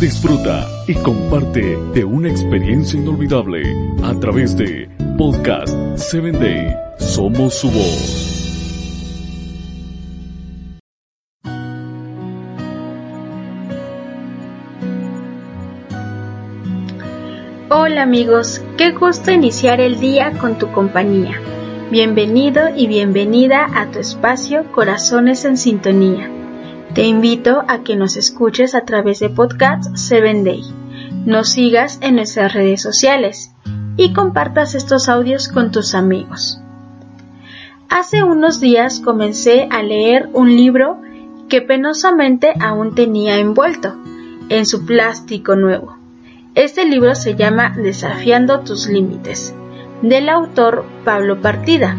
Disfruta 0.00 0.68
y 0.86 0.94
comparte 0.96 1.78
de 1.94 2.04
una 2.04 2.28
experiencia 2.28 3.00
inolvidable 3.00 3.62
a 4.02 4.12
través 4.20 4.54
de 4.56 4.90
Podcast 5.16 5.74
7 5.96 6.32
Day. 6.32 6.76
Somos 6.98 7.54
su 7.54 7.70
voz. 7.70 8.34
Hola 17.70 18.02
amigos, 18.02 18.60
qué 18.76 18.90
gusto 18.90 19.30
iniciar 19.30 19.80
el 19.80 19.98
día 19.98 20.32
con 20.32 20.58
tu 20.58 20.70
compañía. 20.70 21.40
Bienvenido 21.90 22.68
y 22.76 22.86
bienvenida 22.86 23.66
a 23.74 23.90
tu 23.90 24.00
espacio 24.00 24.70
Corazones 24.72 25.44
en 25.46 25.56
Sintonía. 25.56 26.43
Te 26.94 27.02
invito 27.02 27.64
a 27.66 27.82
que 27.82 27.96
nos 27.96 28.16
escuches 28.16 28.76
a 28.76 28.82
través 28.82 29.18
de 29.18 29.28
Podcast 29.28 29.96
7 29.96 30.44
Day. 30.44 30.62
Nos 31.26 31.48
sigas 31.48 31.98
en 32.02 32.14
nuestras 32.14 32.54
redes 32.54 32.82
sociales 32.82 33.50
y 33.96 34.12
compartas 34.12 34.76
estos 34.76 35.08
audios 35.08 35.48
con 35.48 35.72
tus 35.72 35.96
amigos. 35.96 36.60
Hace 37.88 38.22
unos 38.22 38.60
días 38.60 39.00
comencé 39.00 39.66
a 39.72 39.82
leer 39.82 40.28
un 40.34 40.54
libro 40.54 41.00
que 41.48 41.62
penosamente 41.62 42.52
aún 42.60 42.94
tenía 42.94 43.38
envuelto 43.38 43.96
en 44.48 44.64
su 44.64 44.86
plástico 44.86 45.56
nuevo. 45.56 45.96
Este 46.54 46.84
libro 46.84 47.16
se 47.16 47.34
llama 47.34 47.70
Desafiando 47.76 48.60
tus 48.60 48.86
límites, 48.86 49.52
del 50.00 50.28
autor 50.28 50.84
Pablo 51.04 51.40
Partida. 51.40 51.96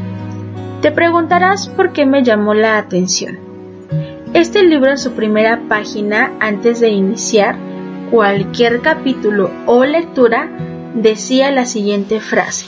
Te 0.82 0.94
preguntarás 0.94 1.68
por 1.68 1.92
qué 1.92 2.06
me 2.06 2.24
llamó 2.24 2.54
la 2.54 2.78
atención. 2.78 3.45
Este 4.36 4.64
libro 4.64 4.92
en 4.92 4.98
su 4.98 5.14
primera 5.14 5.62
página, 5.70 6.34
antes 6.42 6.82
de 6.82 6.90
iniciar 6.90 7.56
cualquier 8.12 8.82
capítulo 8.82 9.50
o 9.66 9.86
lectura, 9.86 10.50
decía 10.94 11.52
la 11.52 11.64
siguiente 11.64 12.20
frase. 12.20 12.66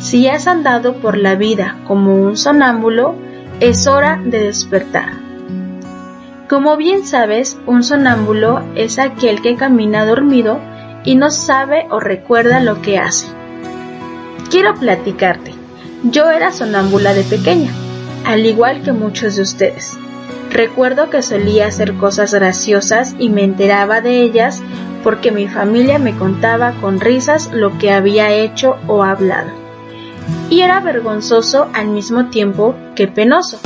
Si 0.00 0.26
has 0.26 0.48
andado 0.48 0.96
por 0.96 1.16
la 1.16 1.36
vida 1.36 1.76
como 1.86 2.16
un 2.16 2.36
sonámbulo, 2.36 3.14
es 3.60 3.86
hora 3.86 4.20
de 4.24 4.46
despertar. 4.46 5.12
Como 6.48 6.76
bien 6.76 7.06
sabes, 7.06 7.56
un 7.66 7.84
sonámbulo 7.84 8.60
es 8.74 8.98
aquel 8.98 9.42
que 9.42 9.54
camina 9.54 10.04
dormido 10.04 10.58
y 11.04 11.14
no 11.14 11.30
sabe 11.30 11.86
o 11.88 12.00
recuerda 12.00 12.58
lo 12.58 12.82
que 12.82 12.98
hace. 12.98 13.28
Quiero 14.50 14.74
platicarte. 14.74 15.54
Yo 16.02 16.32
era 16.32 16.50
sonámbula 16.50 17.14
de 17.14 17.22
pequeña, 17.22 17.70
al 18.24 18.44
igual 18.44 18.82
que 18.82 18.90
muchos 18.90 19.36
de 19.36 19.42
ustedes. 19.42 19.96
Recuerdo 20.54 21.10
que 21.10 21.20
solía 21.20 21.66
hacer 21.66 21.94
cosas 21.94 22.32
graciosas 22.32 23.16
y 23.18 23.28
me 23.28 23.42
enteraba 23.42 24.00
de 24.00 24.22
ellas 24.22 24.62
porque 25.02 25.32
mi 25.32 25.48
familia 25.48 25.98
me 25.98 26.16
contaba 26.16 26.74
con 26.80 27.00
risas 27.00 27.50
lo 27.52 27.76
que 27.76 27.90
había 27.90 28.30
hecho 28.30 28.76
o 28.86 29.02
hablado. 29.02 29.50
Y 30.50 30.60
era 30.60 30.78
vergonzoso 30.78 31.68
al 31.74 31.88
mismo 31.88 32.30
tiempo 32.30 32.76
que 32.94 33.08
penoso 33.08 33.58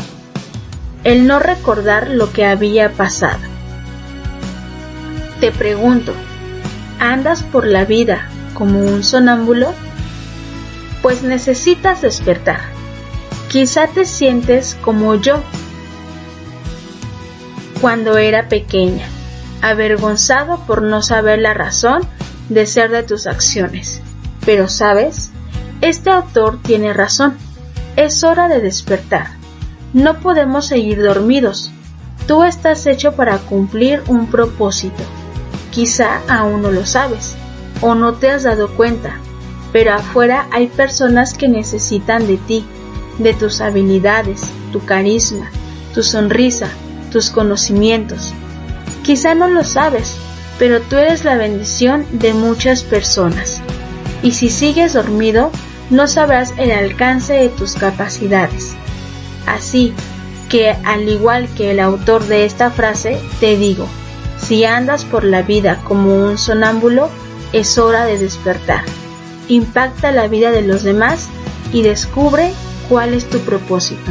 el 1.04 1.26
no 1.26 1.38
recordar 1.38 2.08
lo 2.08 2.32
que 2.32 2.46
había 2.46 2.90
pasado. 2.92 3.38
Te 5.40 5.52
pregunto, 5.52 6.14
¿andas 6.98 7.42
por 7.42 7.66
la 7.66 7.84
vida 7.84 8.30
como 8.54 8.80
un 8.80 9.04
sonámbulo? 9.04 9.74
Pues 11.02 11.22
necesitas 11.22 12.00
despertar. 12.00 12.60
Quizá 13.50 13.88
te 13.88 14.06
sientes 14.06 14.78
como 14.80 15.14
yo 15.16 15.42
cuando 17.80 18.18
era 18.18 18.48
pequeña, 18.48 19.06
avergonzado 19.62 20.60
por 20.66 20.82
no 20.82 21.02
saber 21.02 21.38
la 21.38 21.54
razón 21.54 22.02
de 22.48 22.66
ser 22.66 22.90
de 22.90 23.02
tus 23.02 23.26
acciones. 23.26 24.00
Pero 24.44 24.68
sabes, 24.68 25.30
este 25.80 26.10
autor 26.10 26.60
tiene 26.62 26.92
razón. 26.92 27.36
Es 27.96 28.24
hora 28.24 28.48
de 28.48 28.60
despertar. 28.60 29.28
No 29.92 30.20
podemos 30.20 30.66
seguir 30.66 31.02
dormidos. 31.02 31.70
Tú 32.26 32.44
estás 32.44 32.86
hecho 32.86 33.12
para 33.12 33.38
cumplir 33.38 34.02
un 34.08 34.30
propósito. 34.30 35.02
Quizá 35.70 36.20
aún 36.28 36.62
no 36.62 36.70
lo 36.70 36.84
sabes 36.84 37.34
o 37.80 37.94
no 37.94 38.14
te 38.14 38.30
has 38.30 38.42
dado 38.42 38.68
cuenta, 38.70 39.16
pero 39.72 39.94
afuera 39.94 40.46
hay 40.50 40.66
personas 40.66 41.34
que 41.34 41.48
necesitan 41.48 42.26
de 42.26 42.36
ti, 42.36 42.64
de 43.18 43.34
tus 43.34 43.60
habilidades, 43.60 44.50
tu 44.72 44.84
carisma, 44.84 45.50
tu 45.94 46.02
sonrisa, 46.02 46.68
tus 47.10 47.30
conocimientos. 47.30 48.32
Quizá 49.02 49.34
no 49.34 49.48
lo 49.48 49.64
sabes, 49.64 50.14
pero 50.58 50.80
tú 50.80 50.96
eres 50.96 51.24
la 51.24 51.36
bendición 51.36 52.06
de 52.12 52.34
muchas 52.34 52.82
personas. 52.82 53.60
Y 54.22 54.32
si 54.32 54.50
sigues 54.50 54.94
dormido, 54.94 55.50
no 55.90 56.06
sabrás 56.06 56.52
el 56.58 56.70
alcance 56.70 57.34
de 57.34 57.48
tus 57.48 57.74
capacidades. 57.74 58.74
Así 59.46 59.94
que, 60.48 60.70
al 60.84 61.08
igual 61.08 61.48
que 61.56 61.70
el 61.70 61.80
autor 61.80 62.26
de 62.26 62.44
esta 62.44 62.70
frase, 62.70 63.18
te 63.40 63.56
digo, 63.56 63.86
si 64.38 64.64
andas 64.64 65.04
por 65.04 65.24
la 65.24 65.42
vida 65.42 65.80
como 65.84 66.14
un 66.14 66.38
sonámbulo, 66.38 67.10
es 67.52 67.78
hora 67.78 68.04
de 68.04 68.18
despertar. 68.18 68.82
Impacta 69.48 70.12
la 70.12 70.28
vida 70.28 70.50
de 70.50 70.62
los 70.62 70.82
demás 70.82 71.28
y 71.72 71.82
descubre 71.82 72.52
cuál 72.88 73.14
es 73.14 73.28
tu 73.28 73.38
propósito. 73.40 74.10